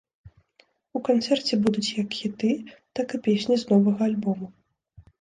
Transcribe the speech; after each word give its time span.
У 0.99 1.01
канцэрце 1.09 1.53
будуць 1.67 1.85
як 2.01 2.17
хіты, 2.23 2.51
так 2.99 3.07
і 3.19 3.23
песні 3.31 3.55
з 3.63 3.73
новага 3.77 4.01
альбому. 4.13 4.55